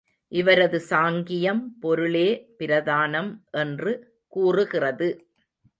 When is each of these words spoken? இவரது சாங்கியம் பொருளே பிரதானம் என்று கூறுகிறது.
இவரது 0.31 0.81
சாங்கியம் 0.89 1.61
பொருளே 1.79 2.29
பிரதானம் 2.59 3.31
என்று 3.51 3.93
கூறுகிறது. 4.27 5.09